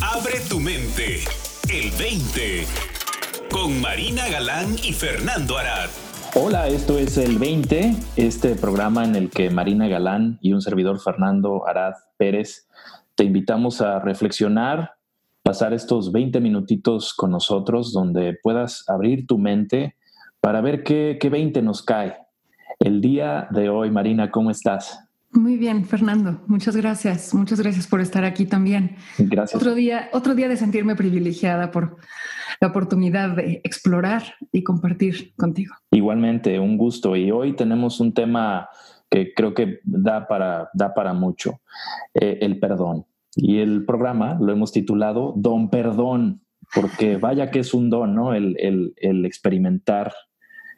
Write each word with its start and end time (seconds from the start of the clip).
Abre 0.00 0.40
tu 0.48 0.60
mente. 0.60 1.24
El 1.68 1.90
20. 1.98 2.64
Con 3.50 3.80
Marina 3.80 4.28
Galán 4.28 4.74
y 4.82 4.92
Fernando 4.92 5.56
Arad. 5.56 5.88
Hola, 6.34 6.68
esto 6.68 6.98
es 6.98 7.16
el 7.18 7.38
20, 7.38 7.94
este 8.16 8.54
programa 8.54 9.04
en 9.04 9.16
el 9.16 9.30
que 9.30 9.50
Marina 9.50 9.88
Galán 9.88 10.38
y 10.40 10.52
un 10.52 10.60
servidor 10.60 11.00
Fernando 11.00 11.66
Arad 11.66 11.94
Pérez 12.16 12.68
te 13.14 13.24
invitamos 13.24 13.80
a 13.80 13.98
reflexionar, 13.98 14.92
pasar 15.42 15.72
estos 15.72 16.12
20 16.12 16.40
minutitos 16.40 17.14
con 17.14 17.30
nosotros 17.30 17.92
donde 17.92 18.38
puedas 18.42 18.88
abrir 18.88 19.26
tu 19.26 19.38
mente 19.38 19.96
para 20.40 20.60
ver 20.60 20.84
qué, 20.84 21.18
qué 21.20 21.28
20 21.28 21.62
nos 21.62 21.82
cae. 21.82 22.16
El 22.78 23.00
día 23.00 23.48
de 23.50 23.70
hoy, 23.70 23.90
Marina, 23.90 24.30
¿cómo 24.30 24.50
estás? 24.50 25.07
Muy 25.30 25.56
bien, 25.56 25.84
Fernando. 25.84 26.40
Muchas 26.46 26.74
gracias. 26.74 27.34
Muchas 27.34 27.60
gracias 27.60 27.86
por 27.86 28.00
estar 28.00 28.24
aquí 28.24 28.46
también. 28.46 28.96
Gracias. 29.18 29.60
Otro 29.60 29.74
día, 29.74 30.08
otro 30.12 30.34
día 30.34 30.48
de 30.48 30.56
sentirme 30.56 30.96
privilegiada 30.96 31.70
por 31.70 31.98
la 32.60 32.68
oportunidad 32.68 33.36
de 33.36 33.60
explorar 33.62 34.22
y 34.52 34.62
compartir 34.62 35.34
contigo. 35.36 35.74
Igualmente, 35.90 36.58
un 36.58 36.78
gusto. 36.78 37.14
Y 37.14 37.30
hoy 37.30 37.54
tenemos 37.54 38.00
un 38.00 38.14
tema 38.14 38.68
que 39.10 39.32
creo 39.34 39.54
que 39.54 39.80
da 39.84 40.26
para, 40.26 40.70
da 40.72 40.94
para 40.94 41.12
mucho, 41.12 41.60
eh, 42.14 42.38
el 42.40 42.58
perdón. 42.58 43.06
Y 43.36 43.58
el 43.58 43.84
programa 43.84 44.38
lo 44.40 44.52
hemos 44.52 44.72
titulado 44.72 45.34
Don 45.36 45.70
Perdón, 45.70 46.42
porque 46.74 47.16
vaya 47.16 47.50
que 47.50 47.60
es 47.60 47.72
un 47.74 47.90
don, 47.90 48.14
¿no? 48.14 48.34
El, 48.34 48.56
el, 48.58 48.94
el 48.96 49.24
experimentar 49.24 50.12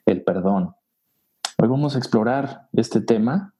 el 0.06 0.22
perdón. 0.22 0.74
Hoy 1.58 1.68
vamos 1.68 1.94
a 1.94 1.98
explorar 1.98 2.68
este 2.72 3.00
tema 3.00 3.54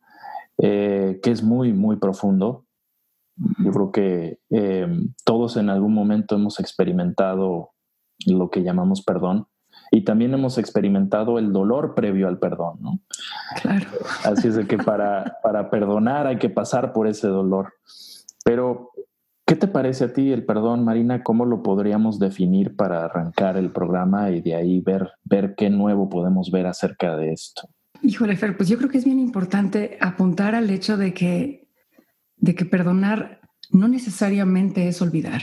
eh, 0.63 1.21
que 1.23 1.31
es 1.31 1.43
muy, 1.43 1.73
muy 1.73 1.97
profundo. 1.97 2.67
Yo 3.65 3.73
creo 3.73 3.93
que 3.93 4.39
eh, 4.51 4.87
todos 5.25 5.57
en 5.57 5.71
algún 5.71 5.95
momento 5.95 6.35
hemos 6.35 6.61
experimentado 6.61 7.71
lo 8.27 8.51
que 8.51 8.63
llamamos 8.63 9.03
perdón 9.03 9.47
y 9.91 10.05
también 10.05 10.35
hemos 10.35 10.59
experimentado 10.59 11.39
el 11.39 11.53
dolor 11.53 11.95
previo 11.95 12.29
al 12.29 12.39
perdón, 12.39 12.79
¿no? 12.81 13.01
Claro. 13.63 13.87
Así 14.25 14.49
es 14.49 14.55
de 14.55 14.67
que 14.67 14.79
para, 14.79 15.39
para 15.43 15.71
perdonar 15.71 16.27
hay 16.27 16.39
que 16.39 16.51
pasar 16.51 16.93
por 16.93 17.09
ese 17.09 17.27
dolor. 17.27 17.73
Pero, 18.45 18.91
¿qué 19.47 19.57
te 19.57 19.67
parece 19.67 20.05
a 20.05 20.13
ti 20.13 20.33
el 20.33 20.45
perdón, 20.45 20.85
Marina? 20.85 21.23
¿Cómo 21.23 21.45
lo 21.45 21.63
podríamos 21.63 22.19
definir 22.19 22.77
para 22.77 23.05
arrancar 23.05 23.57
el 23.57 23.73
programa 23.73 24.31
y 24.31 24.41
de 24.41 24.55
ahí 24.55 24.81
ver, 24.81 25.11
ver 25.25 25.55
qué 25.57 25.71
nuevo 25.71 26.09
podemos 26.09 26.51
ver 26.51 26.67
acerca 26.67 27.17
de 27.17 27.33
esto? 27.33 27.69
Híjole, 28.03 28.37
Fer, 28.37 28.57
pues 28.57 28.69
yo 28.69 28.79
creo 28.79 28.89
que 28.89 28.99
es 28.99 29.05
bien 29.05 29.19
importante 29.19 29.99
apuntar 30.01 30.55
al 30.55 30.71
hecho 30.71 30.97
de 30.97 31.13
que, 31.13 31.69
de 32.37 32.55
que 32.55 32.65
perdonar 32.65 33.41
no 33.71 33.89
necesariamente 33.89 34.89
es 34.89 35.03
olvidar 35.03 35.43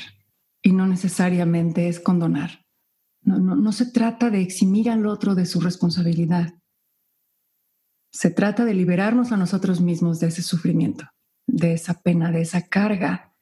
y 0.61 0.72
no 0.72 0.88
necesariamente 0.88 1.88
es 1.88 2.00
condonar. 2.00 2.66
No, 3.22 3.38
no, 3.39 3.55
no 3.55 3.72
se 3.72 3.85
trata 3.91 4.30
de 4.30 4.41
eximir 4.41 4.89
al 4.89 5.05
otro 5.05 5.35
de 5.35 5.45
su 5.45 5.59
responsabilidad. 5.59 6.53
Se 8.11 8.31
trata 8.31 8.66
de 8.66 8.73
liberarnos 8.73 9.31
a 9.31 9.38
nosotros 9.38 9.81
mismos 9.81 10.19
de 10.19 10.28
ese 10.28 10.41
sufrimiento, 10.41 11.05
de 11.45 11.73
esa 11.73 12.02
pena, 12.02 12.31
de 12.31 12.41
esa 12.41 12.67
carga 12.67 13.35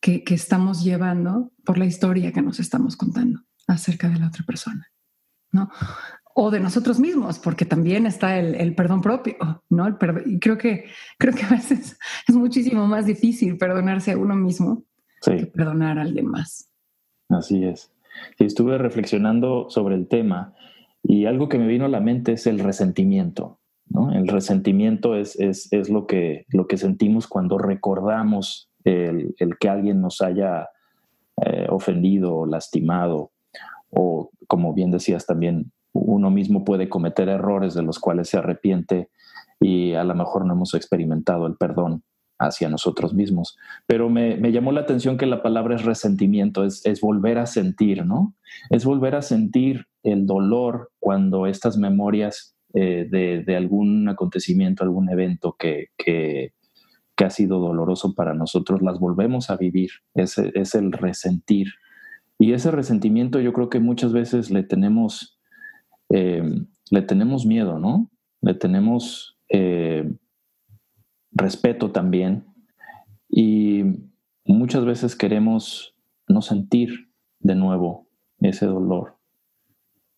que, 0.00 0.22
que 0.22 0.34
estamos 0.34 0.84
llevando 0.84 1.52
por 1.64 1.78
la 1.78 1.86
historia 1.86 2.32
que 2.32 2.42
nos 2.42 2.60
estamos 2.60 2.96
contando 2.96 3.42
acerca 3.66 4.08
de 4.08 4.18
la 4.18 4.28
otra 4.28 4.44
persona. 4.44 4.86
¿no? 5.52 5.70
O 6.42 6.50
de 6.50 6.58
nosotros 6.58 6.98
mismos, 6.98 7.38
porque 7.38 7.66
también 7.66 8.06
está 8.06 8.38
el, 8.38 8.54
el 8.54 8.74
perdón 8.74 9.02
propio, 9.02 9.36
¿no? 9.68 9.86
El 9.86 9.96
y 10.24 10.38
creo 10.40 10.56
que, 10.56 10.86
creo 11.18 11.34
que 11.34 11.44
a 11.44 11.50
veces 11.50 11.98
es 12.28 12.34
muchísimo 12.34 12.86
más 12.86 13.04
difícil 13.04 13.58
perdonarse 13.58 14.12
a 14.12 14.18
uno 14.18 14.34
mismo 14.34 14.84
que 15.22 15.44
perdonar 15.44 15.98
a 15.98 16.02
alguien 16.02 16.26
más. 16.26 16.70
Así 17.28 17.62
es. 17.64 17.92
estuve 18.38 18.78
reflexionando 18.78 19.68
sobre 19.68 19.96
el 19.96 20.08
tema 20.08 20.54
y 21.02 21.26
algo 21.26 21.50
que 21.50 21.58
me 21.58 21.66
vino 21.66 21.84
a 21.84 21.88
la 21.88 22.00
mente 22.00 22.32
es 22.32 22.46
el 22.46 22.58
resentimiento. 22.58 23.60
¿no? 23.90 24.10
El 24.10 24.26
resentimiento 24.26 25.16
es, 25.16 25.38
es, 25.38 25.70
es 25.74 25.90
lo, 25.90 26.06
que, 26.06 26.46
lo 26.48 26.66
que 26.66 26.78
sentimos 26.78 27.26
cuando 27.26 27.58
recordamos 27.58 28.70
el, 28.84 29.34
el 29.38 29.58
que 29.58 29.68
alguien 29.68 30.00
nos 30.00 30.22
haya 30.22 30.70
eh, 31.44 31.66
ofendido 31.68 32.34
o 32.34 32.46
lastimado 32.46 33.32
o, 33.90 34.30
como 34.46 34.72
bien 34.72 34.90
decías 34.90 35.26
también, 35.26 35.70
uno 35.92 36.30
mismo 36.30 36.64
puede 36.64 36.88
cometer 36.88 37.28
errores 37.28 37.74
de 37.74 37.82
los 37.82 37.98
cuales 37.98 38.28
se 38.28 38.38
arrepiente 38.38 39.08
y 39.60 39.94
a 39.94 40.04
lo 40.04 40.14
mejor 40.14 40.46
no 40.46 40.54
hemos 40.54 40.74
experimentado 40.74 41.46
el 41.46 41.56
perdón 41.56 42.02
hacia 42.38 42.70
nosotros 42.70 43.12
mismos. 43.12 43.56
Pero 43.86 44.08
me, 44.08 44.38
llamó 44.50 44.72
la 44.72 44.80
atención 44.80 45.18
que 45.18 45.26
la 45.26 45.42
palabra 45.42 45.76
es 45.76 45.84
resentimiento, 45.84 46.64
es, 46.64 47.00
volver 47.00 47.38
a 47.38 47.46
sentir, 47.46 48.04
¿no? 48.06 48.34
Es 48.70 48.84
volver 48.84 49.14
a 49.14 49.22
sentir 49.22 49.86
el 50.02 50.26
dolor 50.26 50.90
cuando 50.98 51.46
estas 51.46 51.76
memorias 51.76 52.56
eh, 52.72 53.06
de, 53.10 53.56
algún 53.56 54.08
acontecimiento, 54.08 54.82
algún 54.82 55.10
evento 55.10 55.54
que, 55.58 55.88
que, 55.96 56.52
ha 57.22 57.28
sido 57.28 57.58
doloroso 57.58 58.14
para 58.14 58.32
nosotros, 58.32 58.80
las 58.80 58.98
volvemos 58.98 59.50
a 59.50 59.56
vivir. 59.58 59.90
Es, 60.14 60.38
es 60.38 60.74
el 60.74 60.90
resentir. 60.90 61.66
Y 62.38 62.54
ese 62.54 62.70
resentimiento 62.70 63.40
yo 63.40 63.52
creo 63.52 63.68
que 63.68 63.78
muchas 63.78 64.14
veces 64.14 64.50
le 64.50 64.62
tenemos 64.62 65.38
eh, 66.10 66.42
le 66.90 67.02
tenemos 67.02 67.46
miedo, 67.46 67.78
¿no? 67.78 68.10
Le 68.42 68.54
tenemos 68.54 69.38
eh, 69.48 70.12
respeto 71.30 71.92
también 71.92 72.46
y 73.28 73.84
muchas 74.44 74.84
veces 74.84 75.14
queremos 75.14 75.94
no 76.26 76.42
sentir 76.42 77.12
de 77.38 77.54
nuevo 77.54 78.08
ese 78.40 78.66
dolor, 78.66 79.18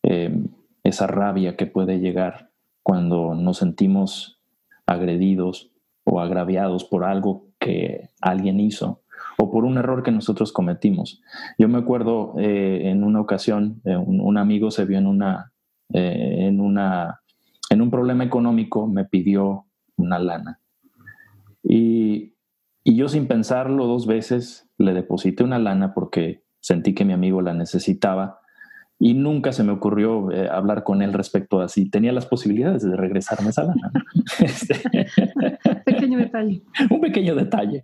eh, 0.03 0.35
esa 0.83 1.07
rabia 1.07 1.57
que 1.57 1.67
puede 1.67 1.99
llegar 1.99 2.51
cuando 2.83 3.35
nos 3.35 3.59
sentimos 3.59 4.41
agredidos 4.87 5.73
o 6.05 6.21
agraviados 6.21 6.85
por 6.85 7.05
algo 7.05 7.49
que 7.59 8.09
alguien 8.21 8.61
hizo 8.61 9.03
o 9.39 9.51
por 9.51 9.65
un 9.65 9.77
error 9.77 10.03
que 10.03 10.11
nosotros 10.11 10.53
cometimos. 10.53 11.21
Yo 11.59 11.69
me 11.69 11.79
acuerdo 11.79 12.35
en 12.39 13.05
una 13.05 13.21
ocasión, 13.21 13.81
un, 13.85 14.37
amigo 14.37 14.71
se 14.71 14.85
vio 14.85 14.99
en 14.99 15.07
una 15.07 15.53
eh, 15.93 16.47
en, 16.47 16.61
una, 16.61 17.21
en 17.71 17.83
un 17.83 17.91
problema 17.91 18.25
económico 18.25 18.87
me 18.87 19.05
pidió 19.05 19.67
una 19.97 20.19
lana. 20.19 20.61
Y, 21.63 22.35
y 22.85 22.97
yo 22.97 23.09
sin 23.09 23.27
pensarlo 23.27 23.87
dos 23.87 24.07
veces 24.07 24.69
le 24.79 24.95
deposité 24.95 25.45
una 25.45 25.59
lana 25.59 25.95
porque 25.95 26.45
sentí 26.61 26.95
que 26.95 27.05
mi 27.05 27.13
amigo 27.13 27.43
la 27.43 27.55
necesitaba 27.55 28.41
y 29.05 29.15
nunca 29.15 29.51
se 29.51 29.65
me 29.65 29.73
ocurrió 29.73 30.31
eh, 30.31 30.49
hablar 30.49 30.85
con 30.85 31.03
él 31.03 31.13
respecto 31.13 31.61
a 31.61 31.69
si 31.69 31.91
tenía 31.91 32.13
las 32.13 32.27
posibilidades 32.27 32.83
de 32.83 32.97
regresarme 32.97 33.51
esa 33.51 33.65
lana. 33.65 33.91
este, 34.39 34.77
pequeño 35.85 36.19
detalle. 36.19 36.63
Un 36.91 37.01
pequeño 37.01 37.35
detalle. 37.35 37.83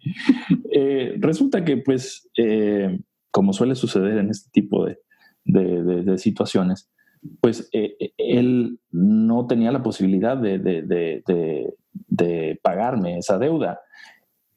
Eh, 0.73 1.17
resulta 1.19 1.65
que, 1.65 1.79
pues, 1.79 2.31
como 3.33 3.53
suele 3.53 3.75
suceder 3.75 4.19
en 4.19 4.31
este 4.31 4.49
tipo 4.53 4.87
de, 4.87 5.01
de, 5.45 5.83
de 6.05 6.19
situaciones, 6.19 6.89
pues 7.41 7.69
eh, 7.73 7.97
eh, 7.99 8.13
él 8.19 8.79
no 8.91 9.47
tenía 9.47 9.73
la 9.73 9.83
posibilidad 9.83 10.37
de, 10.37 11.75
pagarme 12.63 13.19
esa 13.19 13.39
deuda. 13.39 13.81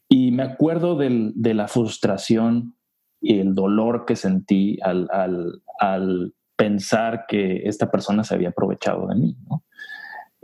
Y 0.09 0.31
me 0.31 0.44
acuerdo 0.44 0.97
de 0.97 1.53
la 1.53 1.67
frustración 1.67 2.75
y 3.22 3.39
el 3.39 3.53
dolor 3.53 4.05
que 4.05 4.16
sentí 4.16 4.79
al, 4.81 5.61
pensar 6.57 7.25
que 7.27 7.67
esta 7.67 7.89
persona 7.89 8.23
se 8.23 8.35
había 8.35 8.49
aprovechado 8.49 9.07
de 9.07 9.16
mí. 9.16 9.35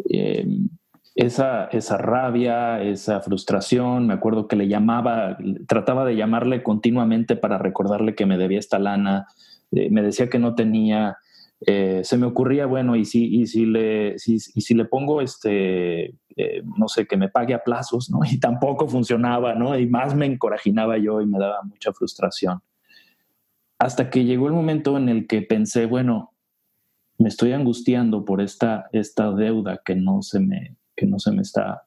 Em, 0.09 0.69
esa, 1.16 1.66
esa 1.66 1.97
rabia, 1.97 2.81
esa 2.81 3.22
frustración, 3.22 4.07
me 4.07 4.13
acuerdo 4.13 4.47
que 4.47 4.55
le 4.55 4.67
llamaba, 4.67 5.38
trataba 5.67 6.05
de 6.05 6.16
llamarle 6.16 6.61
continuamente 6.61 7.35
para 7.35 7.57
recordarle 7.57 8.14
que 8.14 8.28
me 8.28 8.37
debía 8.37 8.59
esta 8.59 8.78
lana, 8.78 9.28
eh, 9.72 9.90
me 9.90 10.02
decía 10.03 10.29
que 10.29 10.40
no 10.40 10.53
tenía, 10.55 11.17
eh, 11.65 12.01
se 12.03 12.17
me 12.17 12.27
ocurría, 12.27 12.65
bueno, 12.67 12.95
y 12.95 13.05
si, 13.05 13.25
y 13.25 13.47
si, 13.47 13.65
le, 13.65 14.15
y 14.15 14.39
si 14.39 14.73
le 14.73 14.85
pongo, 14.85 15.21
este, 15.21 16.15
eh, 16.35 16.61
no 16.77 16.87
sé, 16.87 17.07
que 17.07 17.17
me 17.17 17.29
pague 17.29 17.53
a 17.53 17.63
plazos, 17.63 18.09
¿no? 18.11 18.19
Y 18.31 18.39
tampoco 18.39 18.87
funcionaba, 18.87 19.55
¿no? 19.55 19.77
Y 19.77 19.87
más 19.87 20.15
me 20.15 20.27
encorajinaba 20.27 20.97
yo 20.97 21.21
y 21.21 21.25
me 21.25 21.39
daba 21.39 21.63
mucha 21.63 21.91
frustración. 21.93 22.61
Hasta 23.79 24.09
que 24.09 24.23
llegó 24.23 24.47
el 24.47 24.53
momento 24.53 24.97
en 24.97 25.09
el 25.09 25.27
que 25.27 25.41
pensé, 25.41 25.85
bueno, 25.85 26.33
me 27.17 27.29
estoy 27.29 27.53
angustiando 27.53 28.23
por 28.23 28.41
esta, 28.41 28.87
esta 28.91 29.31
deuda 29.31 29.81
que 29.83 29.95
no 29.95 30.21
se 30.21 30.39
me, 30.39 30.77
que 30.95 31.07
no 31.07 31.17
se 31.19 31.31
me 31.31 31.41
está 31.41 31.83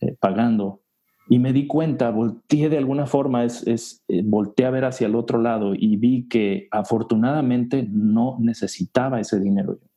eh, 0.00 0.16
pagando. 0.18 0.80
Y 1.28 1.38
me 1.38 1.52
di 1.52 1.66
cuenta, 1.66 2.10
volteé 2.10 2.68
de 2.68 2.78
alguna 2.78 3.06
forma, 3.06 3.44
es, 3.44 3.66
es 3.66 4.04
eh, 4.08 4.22
volteé 4.24 4.66
a 4.66 4.70
ver 4.70 4.84
hacia 4.84 5.06
el 5.06 5.14
otro 5.14 5.40
lado 5.40 5.74
y 5.74 5.96
vi 5.96 6.28
que 6.28 6.68
afortunadamente 6.70 7.86
no 7.90 8.36
necesitaba 8.40 9.20
ese 9.20 9.40
dinero 9.40 9.78
yo. 9.80 9.88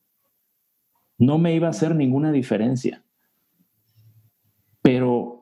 No 1.18 1.38
me 1.38 1.54
iba 1.54 1.68
a 1.68 1.72
hacer 1.72 1.96
ninguna 1.96 2.32
diferencia. 2.32 3.04
Pero 4.82 5.38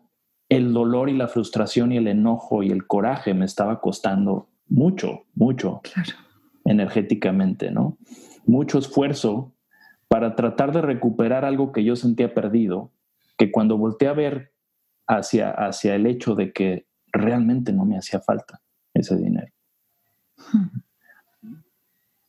el 0.49 0.73
dolor 0.73 1.09
y 1.09 1.13
la 1.13 1.27
frustración 1.27 1.91
y 1.91 1.97
el 1.97 2.07
enojo 2.07 2.63
y 2.63 2.71
el 2.71 2.87
coraje 2.87 3.33
me 3.33 3.45
estaba 3.45 3.81
costando 3.81 4.49
mucho, 4.67 5.25
mucho 5.35 5.81
energéticamente, 6.63 7.71
¿no? 7.71 7.97
Mucho 8.45 8.79
esfuerzo 8.79 9.53
para 10.07 10.35
tratar 10.35 10.71
de 10.71 10.81
recuperar 10.81 11.45
algo 11.45 11.71
que 11.71 11.83
yo 11.83 11.95
sentía 11.95 12.33
perdido, 12.33 12.91
que 13.37 13.51
cuando 13.51 13.77
volteé 13.77 14.07
a 14.07 14.13
ver 14.13 14.54
hacia, 15.07 15.51
hacia 15.51 15.95
el 15.95 16.05
hecho 16.05 16.35
de 16.35 16.51
que 16.51 16.87
realmente 17.11 17.71
no 17.71 17.85
me 17.85 17.97
hacía 17.97 18.19
falta 18.19 18.61
ese 18.93 19.15
dinero. 19.15 19.51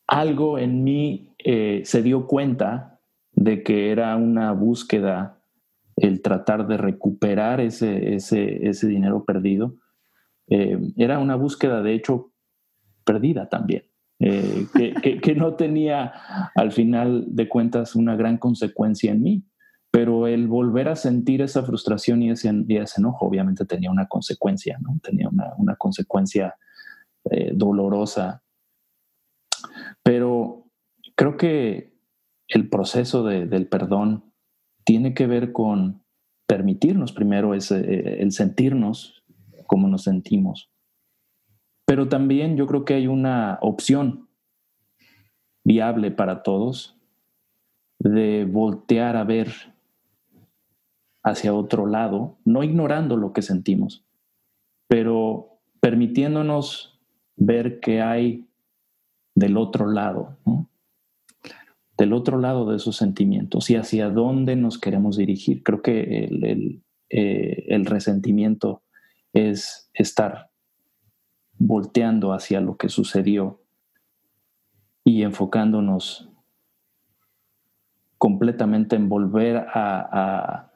Algo 0.07 0.59
en 0.59 0.85
mí 0.85 1.35
eh, 1.39 1.83
se 1.85 2.03
dio 2.03 2.27
cuenta 2.27 3.01
de 3.33 3.63
que 3.63 3.91
era 3.91 4.17
una 4.17 4.53
búsqueda 4.53 5.37
el 5.97 6.21
tratar 6.23 6.67
de 6.67 6.77
recuperar 6.77 7.61
ese, 7.61 8.15
ese, 8.15 8.87
dinero 8.87 9.25
perdido. 9.25 9.77
Eh, 10.49 10.79
era 10.97 11.19
una 11.19 11.37
búsqueda, 11.37 11.83
de 11.83 11.95
hecho, 11.95 12.33
perdida 13.05 13.49
también, 13.49 13.85
eh, 14.19 14.67
que, 15.23 15.35
no 15.35 15.55
tenía 15.55 16.13
al 16.55 16.73
final 16.73 17.25
de 17.29 17.49
cuentas 17.49 17.95
una 17.95 18.17
gran 18.17 18.37
consecuencia 18.37 19.13
en 19.13 19.23
mí, 19.23 19.45
pero 19.97 20.27
el 20.27 20.47
volver 20.47 20.89
a 20.91 20.95
sentir 20.95 21.41
esa 21.41 21.63
frustración 21.63 22.23
y 22.23 22.31
ese, 22.31 22.51
enojo 22.51 23.27
obviamente 23.27 23.65
tenía 23.65 23.91
una 23.91 24.07
consecuencia, 24.07 24.77
¿no? 24.83 25.01
Tenía 25.03 25.27
una, 25.31 25.75
consecuencia 25.77 26.55
eh, 27.31 27.53
dolorosa. 27.55 28.43
Pero 30.03 30.67
creo 31.15 31.39
que 31.39 31.95
el 32.49 32.69
proceso 32.69 33.25
del 33.25 33.69
perdón 33.69 34.35
tiene 34.85 35.15
que 35.15 35.27
ver 35.27 35.53
con 35.53 36.03
permitirnos 36.47 37.13
primero 37.13 37.55
ese, 37.55 37.79
eh, 37.81 38.19
el 38.21 38.33
sentirnos 38.33 39.25
como 39.67 39.89
nos 39.89 40.03
sentimos. 40.03 40.71
Pero 41.87 42.07
también 42.07 42.59
yo 42.59 42.67
creo 42.67 42.85
que 42.85 42.93
hay 42.93 43.07
una 43.07 43.59
opción 43.63 44.29
viable 45.65 46.11
para 46.11 46.43
todos 46.43 46.99
de 47.99 48.45
voltear 48.45 49.17
a 49.17 49.25
ver 49.25 49.75
hacia 51.27 51.53
otro 51.53 51.87
lado, 51.87 52.39
no 52.45 52.63
ignorando 52.63 53.17
lo 53.17 53.33
que 53.33 53.43
sentimos, 53.43 54.05
pero 54.87 55.59
permitiéndonos 55.81 57.01
ver 57.35 57.81
qué 57.81 58.01
hay 58.01 58.49
del 59.35 59.57
otro 59.57 59.91
lado, 59.91 60.39
¿no? 60.47 60.71
del 61.99 62.13
otro 62.13 62.39
lado 62.39 62.71
de 62.71 62.77
esos 62.77 62.97
sentimientos 62.97 63.71
y 63.71 63.77
hacia 63.77 64.09
dónde 64.09 64.55
nos 64.55 64.79
queremos 64.79 65.17
dirigir. 65.17 65.65
Creo 65.65 65.83
que 65.83 66.27
el, 66.27 66.83
eh, 67.11 67.83
resentimiento 67.85 68.83
es 69.33 69.91
estar 69.95 70.51
volteando 71.59 72.35
hacia 72.35 72.61
lo 72.61 72.77
que 72.77 72.89
sucedió 72.89 73.63
y 75.03 75.23
enfocándonos 75.23 76.29
completamente 78.17 78.95
en 78.95 79.09
volver 79.09 79.57
a, 79.57 79.73
a 79.75 80.73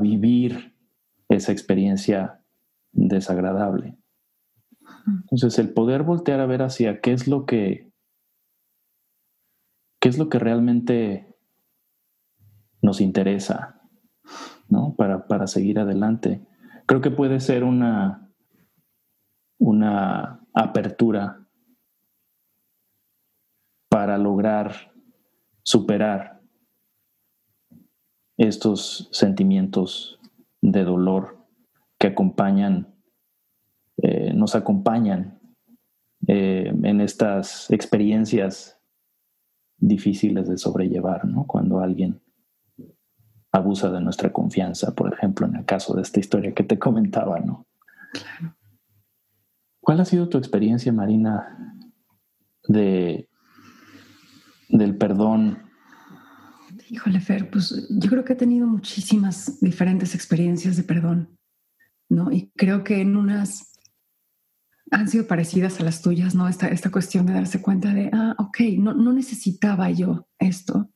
vivir 0.00 0.74
esa 1.28 1.52
experiencia 1.52 2.42
desagradable. 2.92 3.98
Entonces, 5.06 5.58
el 5.58 5.72
poder 5.72 6.02
voltear 6.02 6.40
a 6.40 6.46
ver 6.46 6.62
hacia 6.62 7.00
qué 7.00 7.12
es 7.12 7.28
lo 7.28 7.46
que 7.46 7.86
qué 10.00 10.08
es 10.10 10.18
lo 10.18 10.28
que 10.28 10.38
realmente 10.38 11.36
nos 12.80 13.00
interesa 13.00 13.80
¿no? 14.68 14.94
para, 14.96 15.26
para 15.26 15.46
seguir 15.46 15.78
adelante. 15.78 16.46
Creo 16.86 17.00
que 17.00 17.10
puede 17.10 17.40
ser 17.40 17.64
una, 17.64 18.30
una 19.58 20.46
apertura 20.54 21.46
para 23.88 24.18
lograr 24.18 24.92
superar 25.62 26.35
estos 28.36 29.08
sentimientos 29.12 30.18
de 30.60 30.84
dolor 30.84 31.38
que 31.98 32.08
acompañan, 32.08 32.94
eh, 34.02 34.32
nos 34.34 34.54
acompañan 34.54 35.40
eh, 36.26 36.72
en 36.82 37.00
estas 37.00 37.70
experiencias 37.70 38.78
difíciles 39.78 40.48
de 40.48 40.58
sobrellevar, 40.58 41.24
¿no? 41.24 41.46
Cuando 41.46 41.80
alguien 41.80 42.20
abusa 43.52 43.90
de 43.90 44.00
nuestra 44.00 44.32
confianza, 44.32 44.94
por 44.94 45.12
ejemplo, 45.12 45.46
en 45.46 45.56
el 45.56 45.64
caso 45.64 45.94
de 45.94 46.02
esta 46.02 46.20
historia 46.20 46.52
que 46.52 46.64
te 46.64 46.78
comentaba, 46.78 47.40
¿no? 47.40 47.66
¿Cuál 49.80 50.00
ha 50.00 50.04
sido 50.04 50.28
tu 50.28 50.36
experiencia, 50.36 50.92
Marina, 50.92 51.78
de 52.66 53.28
del 54.68 54.96
perdón? 54.96 55.65
Híjole, 56.88 57.20
Fer, 57.20 57.50
pues 57.50 57.86
yo 57.90 58.10
creo 58.10 58.24
que 58.24 58.34
he 58.34 58.36
tenido 58.36 58.66
muchísimas 58.66 59.60
diferentes 59.60 60.14
experiencias 60.14 60.76
de 60.76 60.84
perdón, 60.84 61.36
¿no? 62.08 62.30
Y 62.30 62.52
creo 62.56 62.84
que 62.84 63.00
en 63.00 63.16
unas 63.16 63.72
han 64.92 65.08
sido 65.08 65.26
parecidas 65.26 65.80
a 65.80 65.84
las 65.84 66.00
tuyas, 66.00 66.34
¿no? 66.34 66.48
Esta, 66.48 66.68
esta 66.68 66.90
cuestión 66.90 67.26
de 67.26 67.32
darse 67.32 67.60
cuenta 67.60 67.92
de, 67.92 68.08
ah, 68.12 68.36
ok, 68.38 68.60
no, 68.78 68.94
no 68.94 69.12
necesitaba 69.12 69.90
yo 69.90 70.28
esto. 70.38 70.90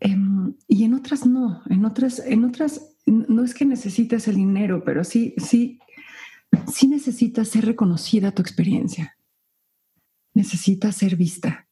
Em, 0.00 0.54
y 0.66 0.84
en 0.84 0.94
otras 0.94 1.26
no, 1.26 1.62
en 1.68 1.84
otras, 1.84 2.20
en 2.20 2.44
otras 2.44 2.96
no 3.04 3.44
es 3.44 3.52
que 3.52 3.66
necesites 3.66 4.26
el 4.28 4.36
dinero, 4.36 4.82
pero 4.84 5.04
sí, 5.04 5.34
sí, 5.36 5.78
sí 6.72 6.88
necesitas 6.88 7.48
ser 7.48 7.66
reconocida 7.66 8.32
tu 8.32 8.40
experiencia. 8.40 9.18
Necesitas 10.32 10.96
ser 10.96 11.16
vista. 11.16 11.68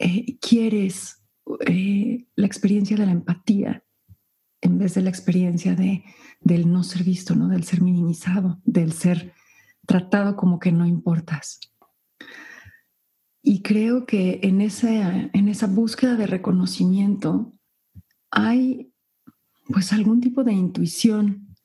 Eh, 0.00 0.38
quieres 0.40 1.19
eh, 1.66 2.26
la 2.36 2.46
experiencia 2.46 2.96
de 2.96 3.06
la 3.06 3.12
empatía 3.12 3.84
en 4.60 4.78
vez 4.78 4.94
de 4.94 5.02
la 5.02 5.10
experiencia 5.10 5.74
de, 5.74 6.04
del 6.40 6.70
no 6.70 6.82
ser 6.82 7.02
visto, 7.02 7.34
¿no? 7.34 7.48
Del 7.48 7.64
ser 7.64 7.80
minimizado, 7.80 8.60
del 8.64 8.92
ser 8.92 9.32
tratado 9.86 10.36
como 10.36 10.58
que 10.58 10.72
no 10.72 10.86
importas. 10.86 11.60
Y 13.42 13.62
creo 13.62 14.04
que 14.04 14.40
en 14.42 14.60
esa, 14.60 15.30
en 15.32 15.48
esa 15.48 15.66
búsqueda 15.66 16.14
de 16.16 16.26
reconocimiento 16.26 17.54
hay 18.30 18.92
pues 19.66 19.92
algún 19.92 20.20
tipo 20.20 20.44
de 20.44 20.52
intuición 20.52 21.56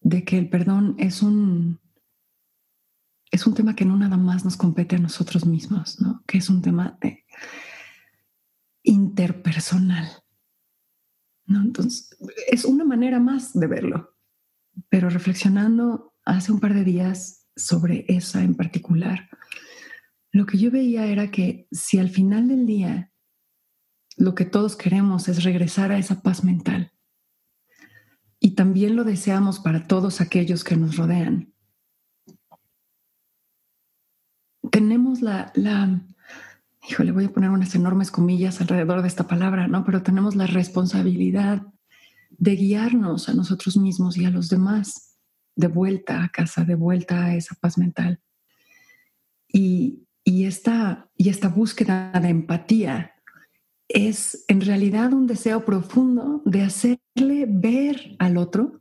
de 0.00 0.24
que 0.24 0.36
el 0.36 0.50
perdón 0.50 0.96
es 0.98 1.22
un, 1.22 1.80
es 3.30 3.46
un 3.46 3.54
tema 3.54 3.74
que 3.74 3.86
no 3.86 3.96
nada 3.96 4.18
más 4.18 4.44
nos 4.44 4.56
compete 4.56 4.96
a 4.96 4.98
nosotros 4.98 5.46
mismos, 5.46 6.00
¿no? 6.00 6.22
que 6.26 6.38
es 6.38 6.50
un 6.50 6.60
tema 6.60 6.98
interpersonal. 8.84 10.08
Entonces, 11.48 12.16
es 12.48 12.64
una 12.64 12.84
manera 12.84 13.18
más 13.18 13.52
de 13.52 13.66
verlo. 13.66 14.16
Pero 14.88 15.10
reflexionando 15.10 16.14
hace 16.24 16.52
un 16.52 16.60
par 16.60 16.74
de 16.74 16.84
días, 16.84 17.44
sobre 17.56 18.04
esa 18.08 18.42
en 18.42 18.54
particular, 18.54 19.28
lo 20.32 20.46
que 20.46 20.58
yo 20.58 20.70
veía 20.70 21.06
era 21.06 21.30
que 21.30 21.68
si 21.70 21.98
al 21.98 22.10
final 22.10 22.48
del 22.48 22.66
día 22.66 23.12
lo 24.16 24.34
que 24.34 24.44
todos 24.44 24.76
queremos 24.76 25.28
es 25.28 25.44
regresar 25.44 25.92
a 25.92 25.98
esa 25.98 26.22
paz 26.22 26.44
mental, 26.44 26.92
y 28.40 28.54
también 28.56 28.96
lo 28.96 29.04
deseamos 29.04 29.60
para 29.60 29.86
todos 29.86 30.20
aquellos 30.20 30.64
que 30.64 30.76
nos 30.76 30.96
rodean, 30.96 31.54
tenemos 34.70 35.22
la, 35.22 35.52
la, 35.54 36.04
híjole, 36.88 37.12
voy 37.12 37.24
a 37.24 37.32
poner 37.32 37.50
unas 37.50 37.74
enormes 37.74 38.10
comillas 38.10 38.60
alrededor 38.60 39.02
de 39.02 39.08
esta 39.08 39.26
palabra, 39.26 39.68
¿no? 39.68 39.84
Pero 39.84 40.02
tenemos 40.02 40.36
la 40.36 40.46
responsabilidad 40.46 41.62
de 42.30 42.56
guiarnos 42.56 43.28
a 43.28 43.34
nosotros 43.34 43.76
mismos 43.76 44.16
y 44.16 44.24
a 44.24 44.30
los 44.30 44.48
demás 44.48 45.18
de 45.56 45.68
vuelta 45.68 46.22
a 46.22 46.28
casa, 46.28 46.64
de 46.64 46.74
vuelta 46.74 47.24
a 47.24 47.34
esa 47.36 47.54
paz 47.54 47.78
mental. 47.78 48.20
Y, 49.48 50.06
y, 50.24 50.44
esta, 50.44 51.08
y 51.16 51.28
esta 51.28 51.48
búsqueda 51.48 52.12
de 52.20 52.28
empatía 52.28 53.12
es 53.88 54.44
en 54.48 54.60
realidad 54.60 55.12
un 55.12 55.26
deseo 55.26 55.64
profundo 55.64 56.42
de 56.44 56.62
hacerle 56.62 57.46
ver 57.48 58.16
al 58.18 58.36
otro 58.36 58.80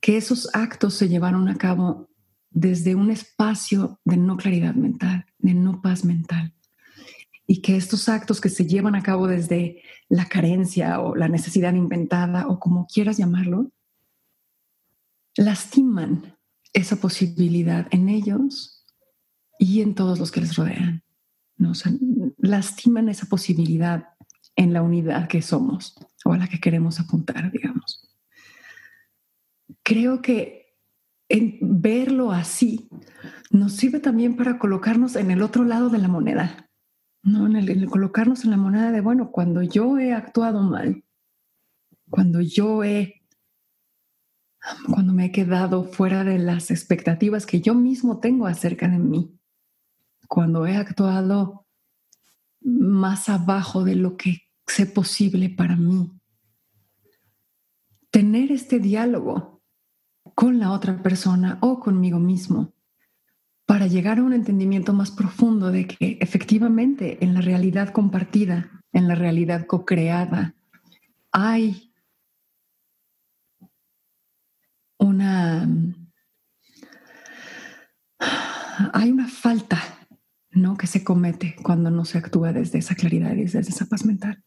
que 0.00 0.16
esos 0.16 0.48
actos 0.54 0.94
se 0.94 1.08
llevaron 1.08 1.48
a 1.48 1.56
cabo 1.56 2.08
desde 2.50 2.94
un 2.94 3.10
espacio 3.10 4.00
de 4.04 4.16
no 4.16 4.36
claridad 4.36 4.74
mental, 4.74 5.26
de 5.38 5.52
no 5.52 5.82
paz 5.82 6.04
mental. 6.04 6.55
Y 7.46 7.62
que 7.62 7.76
estos 7.76 8.08
actos 8.08 8.40
que 8.40 8.48
se 8.48 8.66
llevan 8.66 8.96
a 8.96 9.02
cabo 9.02 9.28
desde 9.28 9.82
la 10.08 10.26
carencia 10.26 11.00
o 11.00 11.14
la 11.14 11.28
necesidad 11.28 11.74
inventada 11.74 12.48
o 12.48 12.58
como 12.58 12.86
quieras 12.86 13.18
llamarlo, 13.18 13.70
lastiman 15.36 16.36
esa 16.72 16.96
posibilidad 16.96 17.86
en 17.90 18.08
ellos 18.08 18.84
y 19.58 19.80
en 19.80 19.94
todos 19.94 20.18
los 20.18 20.30
que 20.30 20.40
les 20.40 20.56
rodean. 20.56 21.02
¿no? 21.58 21.72
lastiman 22.38 23.08
esa 23.08 23.26
posibilidad 23.26 24.08
en 24.56 24.72
la 24.72 24.82
unidad 24.82 25.28
que 25.28 25.42
somos 25.42 25.94
o 26.24 26.32
a 26.32 26.38
la 26.38 26.48
que 26.48 26.60
queremos 26.60 27.00
apuntar, 27.00 27.50
digamos. 27.50 28.08
creo 29.82 30.22
que 30.22 30.74
en 31.28 31.58
verlo 31.60 32.30
así 32.30 32.88
nos 33.50 33.72
sirve 33.72 34.00
también 34.00 34.36
para 34.36 34.58
colocarnos 34.58 35.16
en 35.16 35.30
el 35.30 35.42
otro 35.42 35.64
lado 35.64 35.88
de 35.88 35.98
la 35.98 36.08
moneda, 36.08 36.65
¿no? 37.26 37.46
En 37.46 37.56
el, 37.56 37.90
colocarnos 37.90 38.44
en 38.44 38.52
la 38.52 38.56
moneda 38.56 38.92
de, 38.92 39.00
bueno, 39.00 39.30
cuando 39.32 39.60
yo 39.60 39.98
he 39.98 40.14
actuado 40.14 40.62
mal, 40.62 41.04
cuando 42.08 42.40
yo 42.40 42.84
he, 42.84 43.22
cuando 44.88 45.12
me 45.12 45.26
he 45.26 45.32
quedado 45.32 45.84
fuera 45.84 46.22
de 46.22 46.38
las 46.38 46.70
expectativas 46.70 47.44
que 47.44 47.60
yo 47.60 47.74
mismo 47.74 48.20
tengo 48.20 48.46
acerca 48.46 48.88
de 48.88 48.98
mí, 48.98 49.36
cuando 50.28 50.66
he 50.66 50.76
actuado 50.76 51.66
más 52.60 53.28
abajo 53.28 53.82
de 53.82 53.96
lo 53.96 54.16
que 54.16 54.42
sé 54.66 54.86
posible 54.86 55.50
para 55.50 55.74
mí, 55.74 56.12
tener 58.10 58.52
este 58.52 58.78
diálogo 58.78 59.62
con 60.36 60.60
la 60.60 60.70
otra 60.70 61.02
persona 61.02 61.58
o 61.60 61.80
conmigo 61.80 62.20
mismo 62.20 62.75
para 63.66 63.88
llegar 63.88 64.18
a 64.18 64.22
un 64.22 64.32
entendimiento 64.32 64.92
más 64.92 65.10
profundo 65.10 65.72
de 65.72 65.86
que 65.86 66.18
efectivamente 66.20 67.18
en 67.22 67.34
la 67.34 67.40
realidad 67.40 67.90
compartida, 67.90 68.70
en 68.92 69.08
la 69.08 69.16
realidad 69.16 69.66
co-creada, 69.66 70.54
hay 71.32 71.92
una 74.98 75.68
hay 78.92 79.10
una 79.10 79.28
falta 79.28 79.82
¿no? 80.50 80.76
que 80.76 80.86
se 80.86 81.04
comete 81.04 81.56
cuando 81.62 81.90
no 81.90 82.04
se 82.04 82.18
actúa 82.18 82.52
desde 82.52 82.78
esa 82.78 82.94
claridad 82.94 83.34
y 83.34 83.42
desde 83.42 83.60
esa 83.60 83.86
paz 83.86 84.04
mental. 84.04 84.42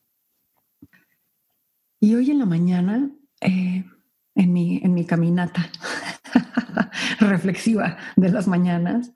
Y 1.99 2.15
hoy 2.15 2.31
en 2.31 2.39
la 2.39 2.45
mañana, 2.45 3.11
eh, 3.41 3.83
en, 4.35 4.53
mi, 4.53 4.79
en 4.83 4.93
mi 4.93 5.05
caminata 5.05 5.69
reflexiva 7.19 7.97
de 8.15 8.29
las 8.29 8.47
mañanas, 8.47 9.13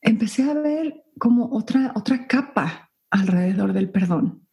empecé 0.00 0.48
a 0.50 0.54
ver 0.54 1.04
como 1.18 1.50
otra, 1.52 1.92
otra 1.94 2.26
capa 2.26 2.90
alrededor 3.10 3.72
del 3.72 3.90
perdón, 3.90 4.46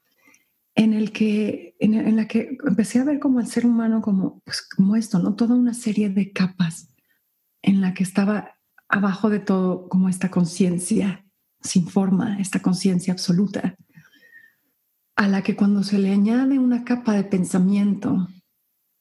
en 0.75 0.93
el 0.93 1.12
que, 1.12 1.75
en, 1.79 2.15
la 2.15 2.27
que 2.27 2.57
empecé 2.65 3.00
a 3.00 3.05
ver 3.05 3.19
como 3.19 3.39
el 3.39 3.47
ser 3.47 3.65
humano 3.65 4.01
como, 4.01 4.41
pues, 4.41 4.67
como 4.75 4.95
esto, 4.95 5.19
¿no? 5.19 5.35
Toda 5.35 5.55
una 5.55 5.74
serie 5.74 6.09
de 6.09 6.31
capas 6.31 6.89
en 7.62 7.81
la 7.81 7.93
que 7.93 8.03
estaba 8.03 8.57
abajo 8.89 9.29
de 9.29 9.39
todo 9.39 9.88
como 9.88 10.09
esta 10.09 10.29
conciencia 10.29 11.25
sin 11.62 11.88
forma, 11.88 12.39
esta 12.39 12.62
conciencia 12.62 13.13
absoluta, 13.13 13.75
a 15.15 15.27
la 15.27 15.41
que 15.41 15.55
cuando 15.55 15.81
se 15.83 15.97
le 15.97 16.12
añade 16.12 16.59
una 16.59 16.83
capa 16.83 17.13
de 17.13 17.24
pensamiento, 17.24 18.27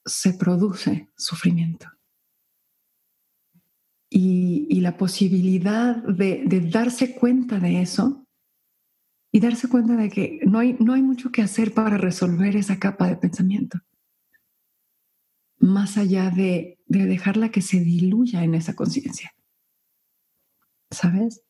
se 0.05 0.33
produce 0.33 1.09
sufrimiento. 1.15 1.87
Y, 4.09 4.79
la 4.81 4.97
posibilidad 4.97 5.95
de, 6.03 6.45
darse 6.71 7.15
cuenta 7.15 7.59
de 7.59 7.81
eso 7.81 8.27
y 9.31 9.39
darse 9.39 9.67
cuenta 9.67 9.95
de 9.95 10.09
que 10.09 10.39
no 10.45 10.59
hay, 10.59 10.77
no 10.79 10.93
hay 10.93 11.01
mucho 11.01 11.31
que 11.31 11.41
hacer 11.41 11.73
para 11.73 11.97
resolver 11.97 12.55
esa 12.55 12.77
capa 12.77 13.07
de 13.07 13.17
pensamiento, 13.17 13.79
más 15.57 15.97
allá 15.97 16.29
de, 16.29 16.77
de 16.85 17.05
dejarla 17.07 17.49
que 17.49 17.61
se 17.61 17.79
diluya 17.79 18.43
en 18.43 18.53
esa 18.53 18.75
conciencia. 18.75 19.33
¿Sabes? 20.91 21.45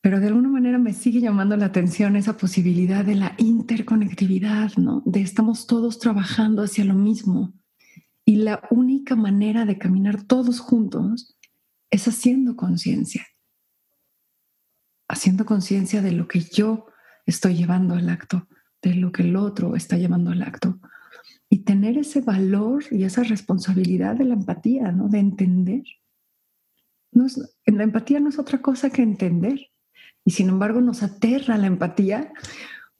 pero 0.00 0.18
de 0.18 0.28
alguna 0.28 0.48
manera 0.48 0.78
me 0.78 0.94
sigue 0.94 1.20
llamando 1.20 1.56
la 1.56 1.66
atención 1.66 2.16
esa 2.16 2.36
posibilidad 2.36 3.04
de 3.04 3.16
la 3.16 3.34
interconectividad, 3.36 4.72
¿no? 4.76 5.02
De 5.04 5.20
estamos 5.20 5.66
todos 5.66 5.98
trabajando 5.98 6.62
hacia 6.62 6.84
lo 6.84 6.94
mismo 6.94 7.52
y 8.30 8.36
la 8.36 8.62
única 8.70 9.16
manera 9.16 9.64
de 9.64 9.76
caminar 9.76 10.22
todos 10.22 10.60
juntos 10.60 11.36
es 11.90 12.06
haciendo 12.06 12.54
conciencia, 12.54 13.26
haciendo 15.08 15.44
conciencia 15.44 16.00
de 16.00 16.12
lo 16.12 16.28
que 16.28 16.38
yo 16.38 16.86
estoy 17.26 17.56
llevando 17.56 17.96
al 17.96 18.08
acto, 18.08 18.46
de 18.82 18.94
lo 18.94 19.10
que 19.10 19.24
el 19.24 19.34
otro 19.34 19.74
está 19.74 19.96
llevando 19.96 20.30
al 20.30 20.42
acto 20.42 20.78
y 21.48 21.64
tener 21.64 21.98
ese 21.98 22.20
valor 22.20 22.84
y 22.92 23.02
esa 23.02 23.24
responsabilidad 23.24 24.14
de 24.14 24.26
la 24.26 24.34
empatía, 24.34 24.92
¿no? 24.92 25.08
De 25.08 25.18
entender. 25.18 25.82
No 27.10 27.26
la 27.66 27.82
empatía 27.82 28.20
no 28.20 28.28
es 28.28 28.38
otra 28.38 28.62
cosa 28.62 28.90
que 28.90 29.02
entender 29.02 29.72
y 30.24 30.30
sin 30.30 30.50
embargo 30.50 30.80
nos 30.80 31.02
aterra 31.02 31.58
la 31.58 31.66
empatía 31.66 32.32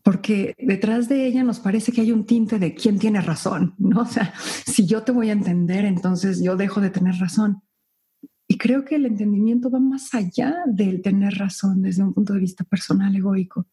porque 0.03 0.55
detrás 0.59 1.09
de 1.09 1.27
ella 1.27 1.43
nos 1.45 1.61
parece 1.61 1.93
que 1.93 2.01
hay 2.01 2.13
un 2.13 2.25
tinte 2.25 2.59
de 2.59 2.75
quién 2.75 2.99
tiene 2.99 3.21
razón, 3.21 3.75
¿no? 3.79 4.03
O 4.03 4.07
sea, 4.07 4.33
si 4.67 4.87
yo 4.87 5.03
te 5.03 5.13
voy 5.13 5.31
a 5.31 5.35
entender, 5.35 5.85
entonces 5.85 6.43
yo 6.43 6.57
dejo 6.57 6.81
de 6.81 6.91
tener 6.91 7.17
razón. 7.17 7.63
Y 8.49 8.59
creo 8.59 8.85
que 8.85 8.97
el 8.97 9.07
entendimiento 9.07 9.71
va 9.71 9.79
más 9.79 10.13
allá 10.15 10.57
del 10.67 11.03
tener 11.03 11.35
razón 11.35 11.83
desde 11.83 12.03
un 12.03 12.15
punto 12.15 12.33
de 12.33 12.41
vista 12.41 12.65
personal 12.65 13.15
egoico, 13.15 13.67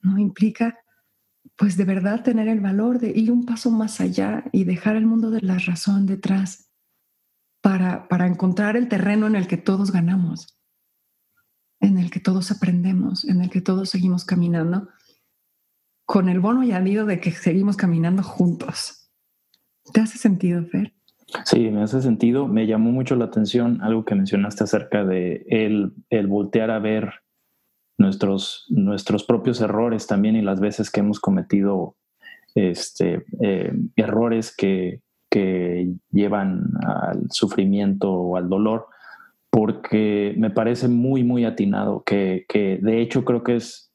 ¿no? 0.00 0.18
Implica, 0.18 0.78
pues 1.56 1.76
de 1.76 1.84
verdad 1.84 2.22
tener 2.22 2.48
el 2.48 2.60
valor 2.60 2.98
de 2.98 3.10
ir 3.10 3.30
un 3.30 3.44
paso 3.44 3.70
más 3.70 4.00
allá 4.00 4.44
y 4.52 4.64
dejar 4.64 4.96
el 4.96 5.06
mundo 5.06 5.30
de 5.30 5.42
la 5.42 5.58
razón 5.58 6.06
detrás 6.06 6.70
para, 7.60 8.08
para 8.08 8.26
encontrar 8.26 8.76
el 8.76 8.88
terreno 8.88 9.26
en 9.26 9.36
el 9.36 9.46
que 9.46 9.56
todos 9.56 9.92
ganamos 9.92 10.58
en 11.82 11.98
el 11.98 12.10
que 12.10 12.20
todos 12.20 12.50
aprendemos, 12.50 13.24
en 13.24 13.42
el 13.42 13.50
que 13.50 13.60
todos 13.60 13.90
seguimos 13.90 14.24
caminando, 14.24 14.88
con 16.12 16.28
el 16.28 16.40
bono 16.40 16.60
añadido 16.60 17.06
de 17.06 17.20
que 17.20 17.30
seguimos 17.30 17.78
caminando 17.78 18.22
juntos. 18.22 19.10
¿Te 19.94 20.02
hace 20.02 20.18
sentido, 20.18 20.62
Fer? 20.66 20.92
Sí, 21.46 21.70
me 21.70 21.82
hace 21.82 22.02
sentido. 22.02 22.46
Me 22.46 22.66
llamó 22.66 22.92
mucho 22.92 23.16
la 23.16 23.24
atención 23.24 23.80
algo 23.80 24.04
que 24.04 24.14
mencionaste 24.14 24.62
acerca 24.62 25.06
de 25.06 25.46
el, 25.48 25.94
el 26.10 26.26
voltear 26.26 26.70
a 26.70 26.80
ver 26.80 27.14
nuestros, 27.96 28.66
nuestros 28.68 29.24
propios 29.24 29.62
errores 29.62 30.06
también 30.06 30.36
y 30.36 30.42
las 30.42 30.60
veces 30.60 30.90
que 30.90 31.00
hemos 31.00 31.18
cometido 31.18 31.96
este, 32.54 33.24
eh, 33.40 33.72
errores 33.96 34.54
que, 34.54 35.00
que 35.30 35.94
llevan 36.10 36.72
al 36.86 37.30
sufrimiento 37.30 38.12
o 38.12 38.36
al 38.36 38.50
dolor 38.50 38.86
porque 39.48 40.34
me 40.36 40.50
parece 40.50 40.88
muy, 40.88 41.24
muy 41.24 41.46
atinado, 41.46 42.02
que, 42.04 42.44
de 42.82 43.00
hecho 43.00 43.24
creo 43.24 43.42
que 43.42 43.56
es 43.56 43.91